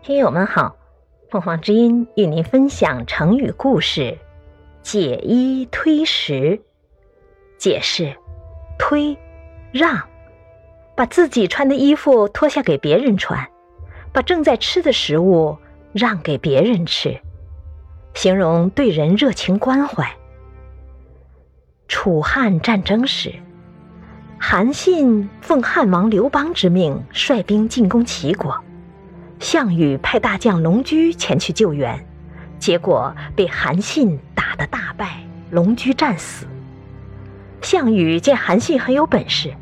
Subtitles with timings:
[0.00, 0.76] 听友们好，
[1.28, 4.16] 凤凰之音与您分享成语故事
[4.80, 6.62] “解衣推食”。
[7.58, 8.16] 解释：
[8.78, 9.18] 推，
[9.72, 10.00] 让，
[10.94, 13.46] 把自己穿的衣服脱下给别人穿，
[14.12, 15.58] 把正在吃的食物
[15.92, 17.20] 让给别人吃，
[18.14, 20.08] 形容对人热情关怀。
[21.88, 23.34] 楚汉战争时，
[24.38, 28.56] 韩信奉汉王刘邦之命，率兵进攻齐国。
[29.40, 32.04] 项羽派大将龙驹前去救援，
[32.58, 35.20] 结果被韩信打得大败，
[35.50, 36.46] 龙驹战死。
[37.62, 39.54] 项羽见韩信很有本事，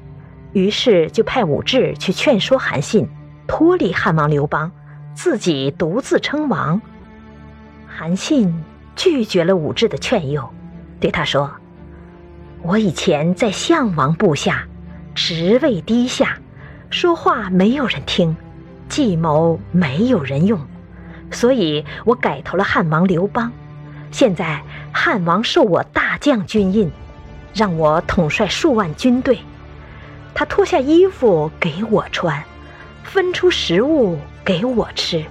[0.52, 3.08] 于是就派武志去劝说韩信
[3.46, 4.72] 脱离汉王刘邦，
[5.14, 6.80] 自己独自称王。
[7.86, 8.52] 韩信
[8.94, 10.48] 拒绝了武志的劝诱，
[10.98, 11.50] 对他说
[12.62, 14.66] ：“我以前在项王部下，
[15.14, 16.38] 职位低下，
[16.90, 18.34] 说话没有人听。”
[18.88, 20.60] 计谋没有人用，
[21.30, 23.52] 所以我改投了汉王刘邦。
[24.10, 26.90] 现在汉王授我大将军印，
[27.52, 29.38] 让我统帅数万军队。
[30.34, 32.42] 他脱下衣服给我穿，
[33.02, 35.24] 分出食物给我吃。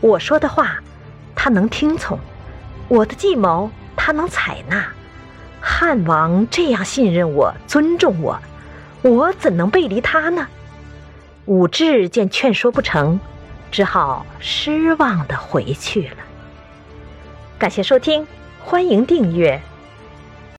[0.00, 0.76] 我说的话，
[1.34, 2.16] 他能听从；
[2.88, 4.86] 我的计谋，他能采纳。
[5.60, 8.38] 汉王这样信任我、尊重我，
[9.02, 10.46] 我怎能背离他呢？
[11.46, 13.18] 武志见劝说不成，
[13.70, 16.16] 只好失望的回去了。
[17.58, 18.26] 感谢收听，
[18.60, 19.60] 欢迎订阅。